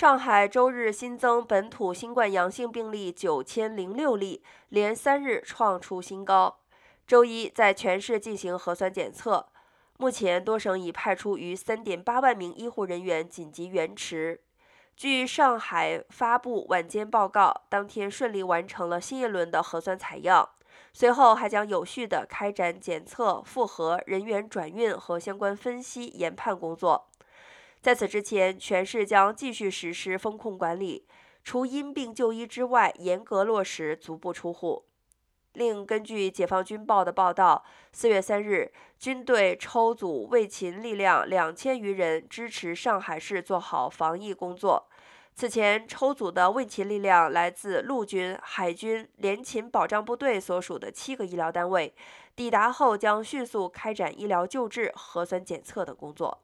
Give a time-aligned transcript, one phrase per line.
[0.00, 6.60] 上海周日新增本土新冠阳性病例九千零六例，连三日创出新高。
[7.06, 9.48] 周一在全市进行核酸检测，
[9.98, 14.40] 目前多省已派出逾三点八万名医护人员紧急援驰。
[14.96, 20.48] 据上海发布晚间报告，当天顺利完成了新一轮的核酸采样，
[20.94, 27.08] 随后还将有序地开展检测、复核、人员转运和相关分析研判工作。
[27.82, 31.06] 在此之前，全市将继续实施风控管理，
[31.42, 34.84] 除因病就医之外，严格落实足不出户。
[35.54, 44.86] 另根据解放军报的报道，四月三日，军队抽组卫勤力量两千余人，支持上海市做好防疫工作。
[45.34, 51.94] 此前抽组的卫勤力量来自陆军、海军联勤保障部队所属的七个医疗单位，
[52.36, 56.42] 抵达后将迅速开展医疗救治、核酸检测等工作。